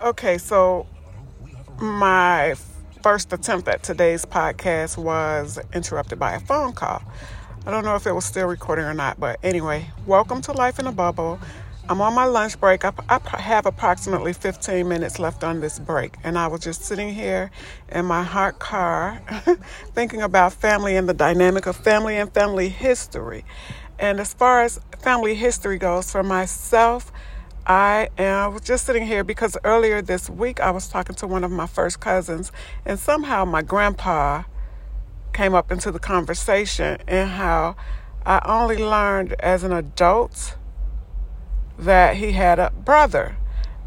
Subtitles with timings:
[0.00, 0.86] Okay, so
[1.80, 2.56] my
[3.02, 7.00] first attempt at today's podcast was interrupted by a phone call.
[7.64, 10.80] I don't know if it was still recording or not, but anyway, welcome to Life
[10.80, 11.38] in a Bubble.
[11.88, 12.84] I'm on my lunch break.
[12.84, 17.14] I, I have approximately 15 minutes left on this break, and I was just sitting
[17.14, 17.52] here
[17.88, 19.22] in my hot car
[19.94, 23.44] thinking about family and the dynamic of family and family history.
[24.00, 27.12] And as far as family history goes, for myself,
[27.66, 31.50] I am just sitting here because earlier this week I was talking to one of
[31.50, 32.52] my first cousins,
[32.84, 34.42] and somehow my grandpa
[35.32, 37.76] came up into the conversation, and how
[38.26, 40.58] I only learned as an adult
[41.78, 43.38] that he had a brother.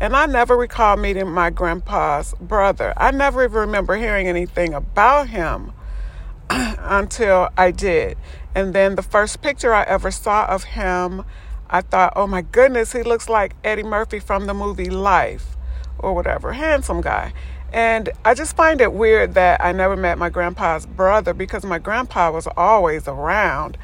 [0.02, 2.94] And I never recall meeting my grandpa's brother.
[2.98, 5.72] I never even remember hearing anything about him
[6.50, 8.18] until I did.
[8.56, 11.26] And then the first picture I ever saw of him
[11.70, 15.58] I thought, oh my goodness, he looks like Eddie Murphy from the movie Life
[16.00, 17.34] or whatever, handsome guy.
[17.74, 21.80] And I just find it weird that I never met my grandpa's brother because my
[21.80, 23.78] grandpa was always around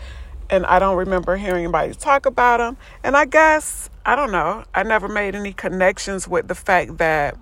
[0.49, 2.77] and I don't remember hearing anybody talk about him.
[3.03, 7.37] And I guess, I don't know, I never made any connections with the fact that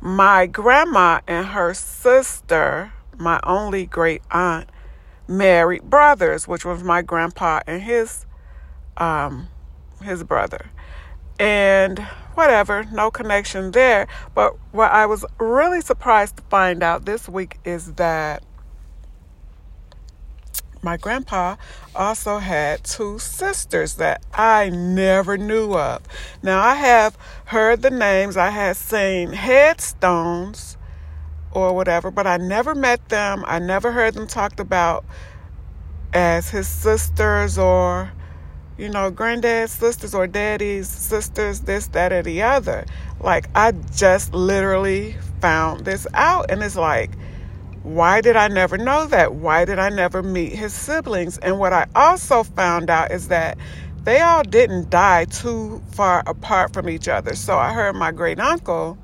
[0.00, 4.68] my grandma and her sister, my only great aunt,
[5.28, 8.25] married brothers, which was my grandpa and his
[8.96, 9.48] um,
[10.02, 10.70] his brother.
[11.38, 11.98] And
[12.34, 14.06] whatever, no connection there.
[14.34, 18.42] But what I was really surprised to find out this week is that
[20.82, 21.56] my grandpa
[21.96, 26.02] also had two sisters that I never knew of.
[26.42, 30.76] Now, I have heard the names, I had seen headstones
[31.50, 33.44] or whatever, but I never met them.
[33.48, 35.04] I never heard them talked about
[36.12, 38.12] as his sisters or
[38.78, 42.84] you know, granddad's sisters or daddy's sisters, this, that, or the other.
[43.20, 46.50] Like, I just literally found this out.
[46.50, 47.10] And it's like,
[47.82, 49.36] why did I never know that?
[49.36, 51.38] Why did I never meet his siblings?
[51.38, 53.56] And what I also found out is that
[54.02, 57.34] they all didn't die too far apart from each other.
[57.34, 58.98] So I heard my great uncle,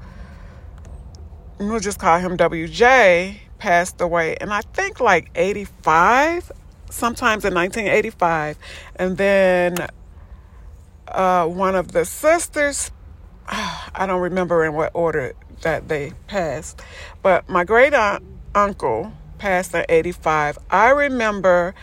[1.58, 4.36] we'll just call him WJ, passed away.
[4.40, 6.52] And I think like 85,
[6.92, 8.58] sometimes in 1985.
[8.96, 9.88] And then
[11.08, 12.90] uh, one of the sisters,
[13.48, 16.80] I don't remember in what order that they passed,
[17.22, 20.58] but my great aunt, uncle passed in 85.
[20.70, 21.74] I remember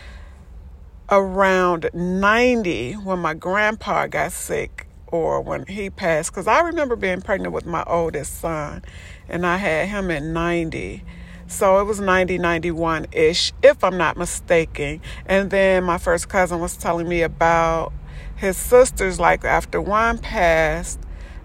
[1.10, 7.22] around 90 when my grandpa got sick or when he passed, because I remember being
[7.22, 8.84] pregnant with my oldest son,
[9.28, 11.04] and I had him at 90.
[11.50, 15.02] So it was 90, 91 ish, if I'm not mistaken.
[15.26, 17.92] And then my first cousin was telling me about
[18.36, 21.00] his sisters, like after one passed,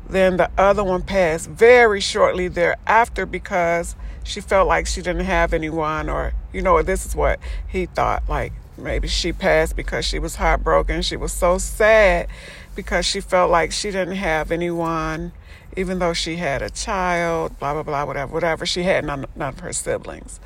[0.07, 5.55] then the other one passed very shortly thereafter because she felt like she didn't have
[5.55, 10.19] anyone, or, you know, this is what he thought like maybe she passed because she
[10.19, 11.01] was heartbroken.
[11.01, 12.29] She was so sad
[12.75, 15.33] because she felt like she didn't have anyone
[15.77, 18.67] even though she had a child, blah, blah, blah, whatever, whatever.
[18.67, 20.41] She had none, none of her siblings.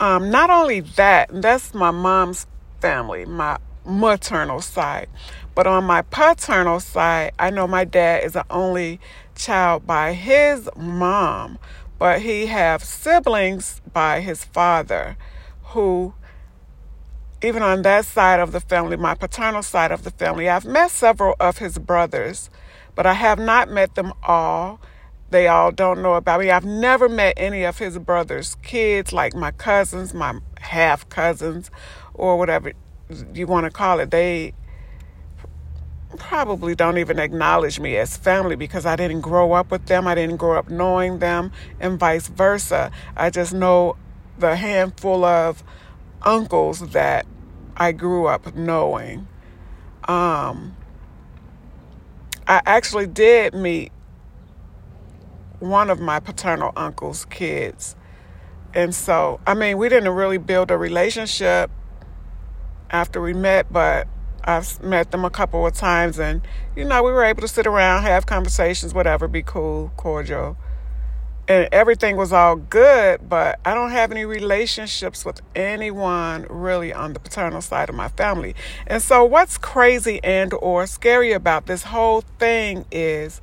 [0.00, 2.46] Um, not only that, that's my mom's
[2.80, 5.08] family, my maternal side.
[5.54, 9.00] But on my paternal side, I know my dad is the only
[9.34, 11.58] child by his mom,
[11.98, 15.16] but he have siblings by his father
[15.62, 16.14] who
[17.42, 20.90] even on that side of the family, my paternal side of the family, I've met
[20.90, 22.50] several of his brothers
[22.94, 24.80] but I have not met them all.
[25.30, 26.50] They all don't know about me.
[26.50, 31.70] I've never met any of his brother's kids, like my cousins, my half cousins,
[32.12, 32.72] or whatever
[33.32, 34.10] you want to call it.
[34.10, 34.52] They
[36.18, 40.06] probably don't even acknowledge me as family because I didn't grow up with them.
[40.06, 42.90] I didn't grow up knowing them, and vice versa.
[43.16, 43.96] I just know
[44.38, 45.62] the handful of
[46.22, 47.26] uncles that
[47.76, 49.26] I grew up knowing.
[50.04, 50.76] Um,
[52.46, 53.92] I actually did meet
[55.60, 57.94] one of my paternal uncle's kids.
[58.74, 61.70] And so, I mean, we didn't really build a relationship
[62.90, 64.08] after we met, but
[64.44, 66.42] I've met them a couple of times and,
[66.74, 70.56] you know, we were able to sit around, have conversations, whatever, be cool, cordial
[71.48, 77.14] and everything was all good, but I don't have any relationships with anyone really on
[77.14, 78.54] the paternal side of my family.
[78.86, 83.40] And so what's crazy and or scary about this whole thing is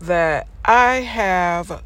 [0.00, 1.82] that I have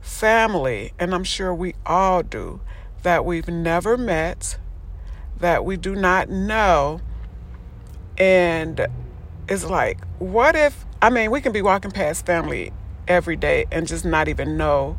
[0.00, 2.60] family, and I'm sure we all do,
[3.02, 4.58] that we've never met,
[5.38, 7.00] that we do not know.
[8.18, 8.86] And
[9.48, 12.72] it's like, what if, I mean, we can be walking past family
[13.10, 14.96] every day and just not even know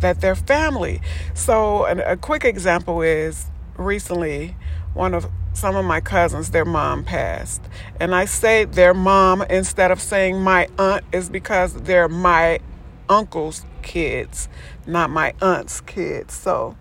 [0.00, 1.02] that they're family.
[1.34, 3.46] So, a quick example is
[3.76, 4.56] recently
[4.94, 7.60] one of some of my cousins, their mom passed.
[7.98, 12.60] And I say their mom instead of saying my aunt is because they're my
[13.08, 14.48] uncle's kids,
[14.86, 16.34] not my aunt's kids.
[16.34, 16.76] So,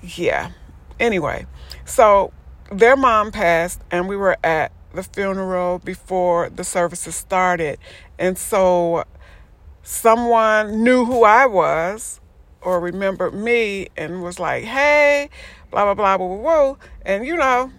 [0.00, 0.52] yeah.
[1.00, 1.46] Anyway,
[1.84, 2.32] so
[2.70, 7.78] their mom passed, and we were at the funeral before the services started.
[8.18, 9.04] And so
[9.86, 12.20] someone knew who I was
[12.60, 15.30] or remembered me and was like, hey,
[15.70, 16.76] blah, blah, blah, blah, blah, blah.
[17.02, 17.70] And, you know,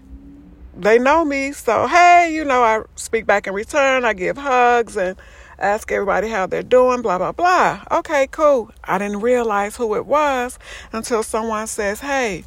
[0.74, 1.52] they know me.
[1.52, 4.06] So, hey, you know, I speak back in return.
[4.06, 5.18] I give hugs and
[5.60, 7.84] ask everybody how they're doing, blah, blah, blah.
[7.92, 8.72] Okay, cool.
[8.86, 10.58] I didn't realize who it was
[10.94, 12.46] until someone says, hey,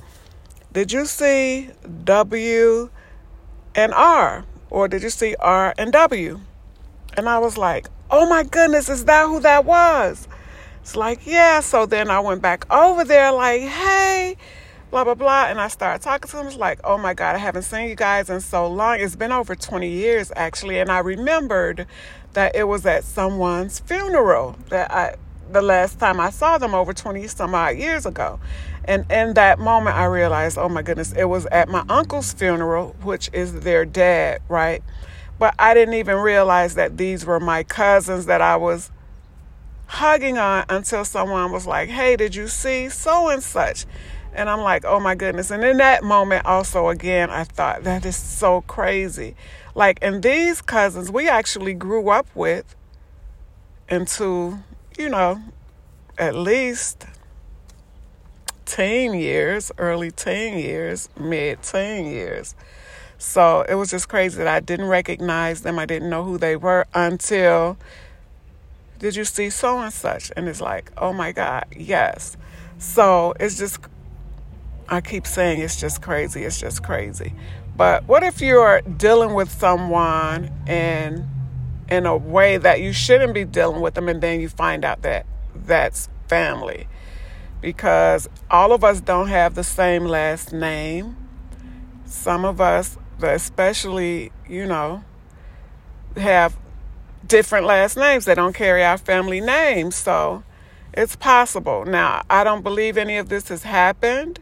[0.72, 1.68] did you see
[2.04, 2.88] W
[3.74, 4.46] and R?
[4.70, 6.40] Or did you see R and W?
[7.14, 10.26] And I was like, oh my goodness, is that who that was?
[10.80, 11.60] It's like, yeah.
[11.60, 14.36] So then I went back over there, like, hey,
[14.90, 15.46] blah, blah, blah.
[15.46, 16.46] And I started talking to them.
[16.46, 19.00] It's like, oh my God, I haven't seen you guys in so long.
[19.00, 20.78] It's been over 20 years, actually.
[20.78, 21.86] And I remembered
[22.32, 25.16] that it was at someone's funeral that I,
[25.50, 28.40] the last time I saw them over 20 some odd years ago.
[28.84, 32.96] And in that moment, I realized, oh my goodness, it was at my uncle's funeral,
[33.02, 34.82] which is their dad, right?
[35.40, 38.90] But I didn't even realize that these were my cousins that I was
[39.87, 43.87] hugging on until someone was like, hey, did you see so and such?
[44.34, 45.50] And I'm like, oh my goodness.
[45.50, 49.34] And in that moment, also, again, I thought that is so crazy.
[49.75, 52.76] Like, and these cousins we actually grew up with
[53.88, 54.58] into,
[54.98, 55.40] you know,
[56.19, 57.06] at least
[58.66, 62.54] teen years, early teen years, mid teen years.
[63.20, 65.78] So it was just crazy that I didn't recognize them.
[65.78, 67.76] I didn't know who they were until,
[68.99, 70.32] did you see so and such?
[70.37, 72.37] And it's like, oh my God, yes.
[72.78, 73.78] So it's just,
[74.88, 76.44] I keep saying it's just crazy.
[76.44, 77.34] It's just crazy.
[77.76, 81.26] But what if you're dealing with someone and
[81.88, 85.02] in a way that you shouldn't be dealing with them and then you find out
[85.02, 86.88] that that's family?
[87.61, 91.17] because all of us don't have the same last name.
[92.05, 95.05] Some of us, especially, you know,
[96.17, 96.56] have
[97.26, 98.25] different last names.
[98.25, 99.96] They don't carry our family names.
[99.96, 100.43] So
[100.93, 101.84] it's possible.
[101.84, 104.40] Now, I don't believe any of this has happened,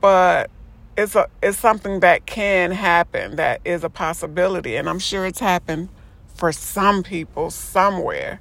[0.00, 0.50] but
[0.96, 5.40] it's a it's something that can happen that is a possibility and I'm sure it's
[5.40, 5.90] happened
[6.34, 8.40] for some people somewhere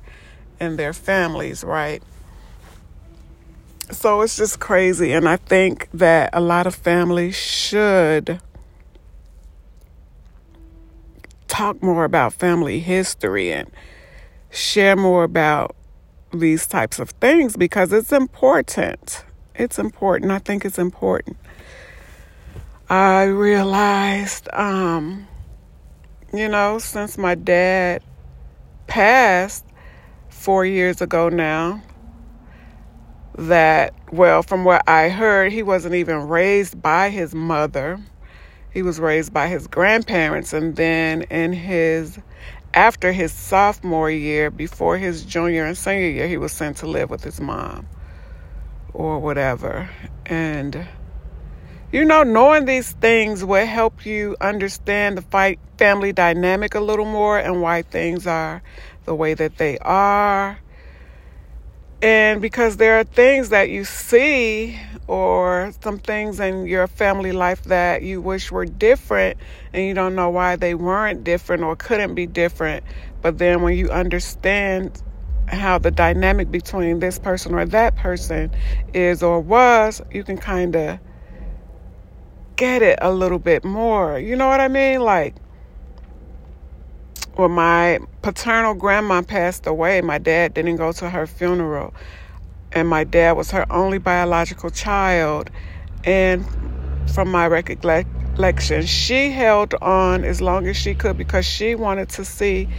[0.60, 2.02] in their families, right?
[3.92, 5.12] So it's just crazy.
[5.12, 8.40] And I think that a lot of families should
[11.48, 13.70] talk more about family history and
[14.50, 15.76] share more about
[16.34, 19.24] these types of things because it's important.
[19.56, 20.32] It's important.
[20.32, 21.38] I think it's important.
[22.90, 25.28] I realized, um,
[26.34, 28.04] you know, since my dad
[28.88, 29.66] passed
[30.30, 31.82] four years ago now,
[33.38, 38.00] that, well, from what I heard, he wasn't even raised by his mother.
[38.72, 40.54] He was raised by his grandparents.
[40.54, 42.20] And then in his,
[42.74, 47.10] after his sophomore year, before his junior and senior year, he was sent to live
[47.10, 47.88] with his mom
[48.94, 49.90] or whatever.
[50.26, 50.88] And,
[51.92, 57.06] you know, knowing these things will help you understand the fight family dynamic a little
[57.06, 58.62] more and why things are
[59.04, 60.58] the way that they are
[62.02, 67.64] and because there are things that you see or some things in your family life
[67.64, 69.38] that you wish were different
[69.74, 72.84] and you don't know why they weren't different or couldn't be different.
[73.22, 75.02] But then when you understand
[75.48, 78.52] how the dynamic between this person or that person
[78.94, 81.00] is or was, you can kind of
[82.56, 84.18] get it a little bit more.
[84.18, 85.02] You know what I mean?
[85.02, 85.36] Like,
[87.36, 91.94] when my paternal grandma passed away, my dad didn't go to her funeral.
[92.72, 95.50] And my dad was her only biological child.
[96.04, 96.46] And
[97.14, 102.26] from my recollection, she held on as long as she could because she wanted to
[102.26, 102.70] see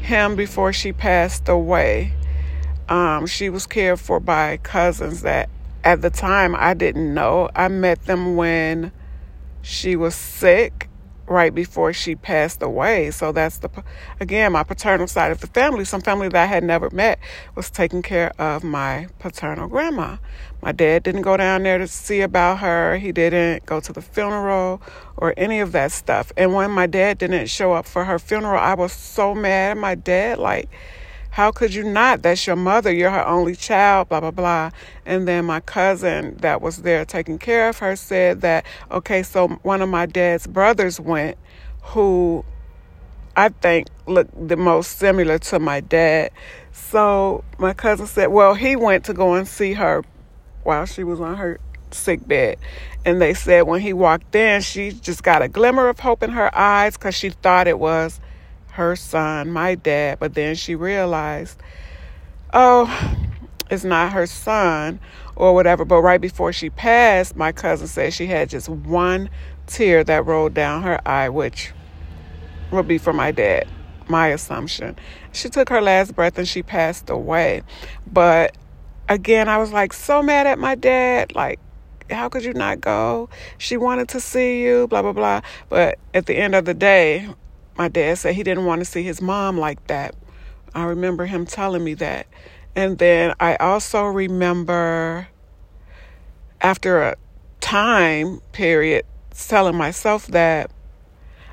[0.00, 2.12] him before she passed away.
[2.88, 5.50] Um, she was cared for by cousins that
[5.84, 7.50] at the time I didn't know.
[7.54, 8.92] I met them when
[9.62, 10.88] she was sick
[11.26, 13.10] right before she passed away.
[13.10, 13.70] So that's the,
[14.20, 15.84] again, my paternal side of the family.
[15.84, 17.18] Some family that I had never met
[17.54, 20.16] was taking care of my paternal grandma.
[20.62, 22.96] My dad didn't go down there to see about her.
[22.96, 24.80] He didn't go to the funeral
[25.16, 26.32] or any of that stuff.
[26.36, 29.76] And when my dad didn't show up for her funeral, I was so mad at
[29.76, 30.38] my dad.
[30.38, 30.68] Like,
[31.36, 32.22] how could you not?
[32.22, 32.90] That's your mother.
[32.90, 34.70] You're her only child, blah, blah, blah.
[35.04, 39.48] And then my cousin that was there taking care of her said that, okay, so
[39.60, 41.36] one of my dad's brothers went
[41.82, 42.42] who
[43.36, 46.30] I think looked the most similar to my dad.
[46.72, 50.04] So my cousin said, well, he went to go and see her
[50.62, 52.56] while she was on her sick bed.
[53.04, 56.30] And they said when he walked in, she just got a glimmer of hope in
[56.30, 58.22] her eyes because she thought it was
[58.76, 61.58] her son, my dad, but then she realized,
[62.52, 62.88] oh,
[63.70, 65.00] it's not her son
[65.34, 65.84] or whatever.
[65.84, 69.28] But right before she passed, my cousin said she had just one
[69.66, 71.72] tear that rolled down her eye, which
[72.70, 73.66] would be for my dad,
[74.08, 74.96] my assumption.
[75.32, 77.62] She took her last breath and she passed away.
[78.06, 78.56] But
[79.08, 81.34] again, I was like so mad at my dad.
[81.34, 81.60] Like,
[82.10, 83.28] how could you not go?
[83.58, 85.40] She wanted to see you, blah, blah, blah.
[85.68, 87.28] But at the end of the day,
[87.78, 90.14] my dad said he didn't want to see his mom like that.
[90.74, 92.26] I remember him telling me that.
[92.74, 95.28] And then I also remember
[96.60, 97.16] after a
[97.60, 100.70] time period telling myself that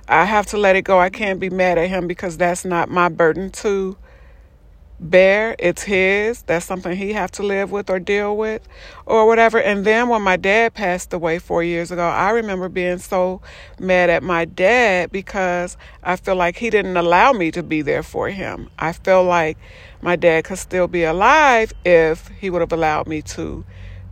[0.07, 0.99] I have to let it go.
[0.99, 3.97] I can't be mad at him because that's not my burden to
[5.09, 8.67] bear it's his that's something he have to live with or deal with
[9.05, 9.59] or whatever.
[9.59, 13.41] And then when my dad passed away 4 years ago I remember being so
[13.79, 18.03] mad at my dad because I feel like he didn't allow me to be there
[18.03, 18.69] for him.
[18.79, 19.57] I feel like
[20.01, 23.65] my dad could still be alive if he would have allowed me to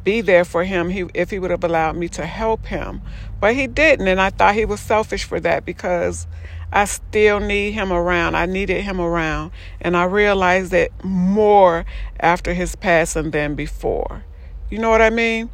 [0.03, 3.01] be there for him he, if he would have allowed me to help him.
[3.39, 6.27] But he didn't and I thought he was selfish for that because
[6.71, 8.35] I still need him around.
[8.35, 9.51] I needed him around.
[9.81, 11.85] And I realized that more
[12.19, 14.23] after his passing than before.
[14.69, 15.49] You know what I mean?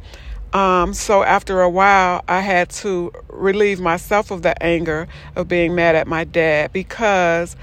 [0.52, 5.74] Um, so after a while, I had to relieve myself of the anger of being
[5.74, 7.56] mad at my dad because,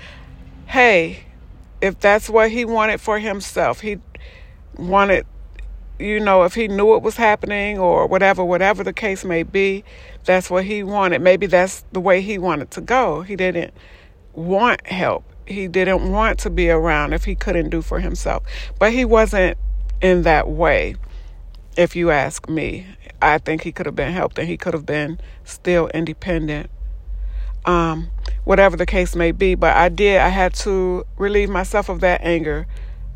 [0.67, 1.23] hey,
[1.81, 3.99] if that's what he wanted for himself, he
[4.77, 5.25] wanted
[5.99, 9.83] you know, if he knew it was happening or whatever, whatever the case may be,
[10.25, 11.21] that's what he wanted.
[11.21, 13.21] Maybe that's the way he wanted to go.
[13.21, 13.73] He didn't
[14.33, 15.23] want help.
[15.45, 18.43] He didn't want to be around if he couldn't do for himself.
[18.79, 19.57] But he wasn't
[20.01, 20.95] in that way,
[21.77, 22.87] if you ask me.
[23.21, 26.69] I think he could have been helped and he could have been still independent.
[27.63, 28.09] Um,
[28.43, 29.55] whatever the case may be.
[29.55, 32.67] But I did, I had to relieve myself of that anger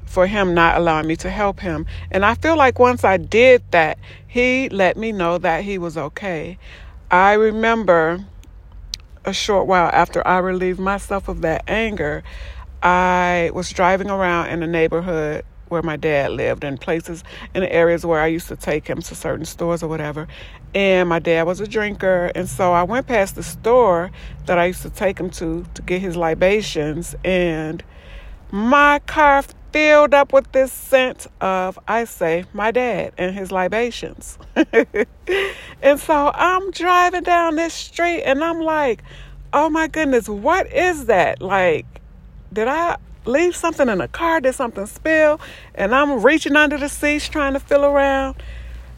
[0.10, 1.86] for him not allowing me to help him.
[2.10, 5.98] And I feel like once I did that, he let me know that he was
[5.98, 6.58] okay.
[7.12, 8.26] I remember
[9.24, 12.24] a short while after I relieved myself of that anger,
[12.82, 17.24] I was driving around in the neighborhood where my dad lived and places
[17.54, 20.28] in the areas where I used to take him to certain stores or whatever.
[20.74, 22.32] And my dad was a drinker.
[22.34, 24.10] And so I went past the store
[24.48, 27.16] that I used to take him to to get his libations.
[27.24, 27.84] And
[28.52, 34.38] my car filled up with this scent of, I say, my dad and his libations.
[35.82, 39.04] and so I'm driving down this street and I'm like,
[39.54, 41.42] oh my goodness, what is that?
[41.42, 41.86] Like,
[42.52, 44.42] did I leave something in the car?
[44.42, 45.40] Did something spill?
[45.76, 48.42] And I'm reaching under the seats trying to feel around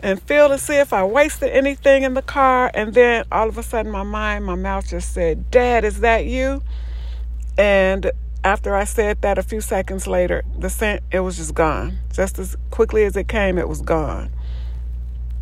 [0.02, 2.72] and feel to see if I wasted anything in the car.
[2.74, 6.26] And then all of a sudden, my mind, my mouth just said, Dad, is that
[6.26, 6.64] you?
[7.58, 8.12] And
[8.44, 12.00] after I said that a few seconds later, the scent, it was just gone.
[12.12, 14.32] Just as quickly as it came, it was gone.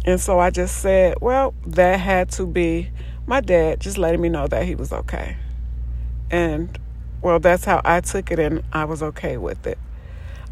[0.05, 2.89] And so I just said, well, that had to be
[3.25, 5.37] my dad just letting me know that he was okay.
[6.31, 6.77] And
[7.21, 9.77] well, that's how I took it, and I was okay with it.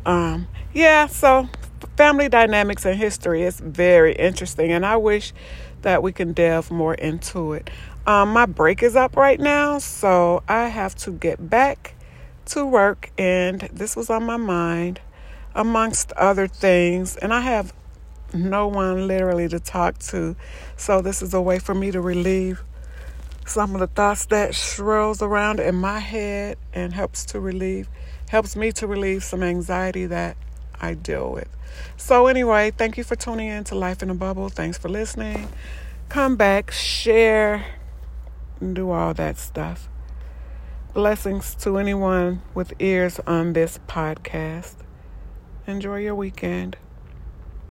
[0.05, 1.49] Um, yeah, so
[1.95, 5.33] family dynamics and history is very interesting, and I wish
[5.81, 7.69] that we can delve more into it.
[8.05, 11.95] Um, my break is up right now, so I have to get back
[12.47, 14.99] to work, and this was on my mind,
[15.55, 17.15] amongst other things.
[17.17, 17.73] And I have
[18.33, 20.35] no one literally to talk to,
[20.75, 22.63] so this is a way for me to relieve
[23.45, 27.87] some of the thoughts that swirls around in my head and helps to relieve
[28.29, 30.35] helps me to relieve some anxiety that
[30.81, 31.47] I deal with.
[31.95, 34.49] So anyway, thank you for tuning in to Life in a Bubble.
[34.49, 35.47] Thanks for listening.
[36.09, 37.65] Come back, share,
[38.59, 39.87] and do all that stuff.
[40.97, 44.77] Blessings to anyone with ears on this podcast.
[45.67, 46.75] Enjoy your weekend.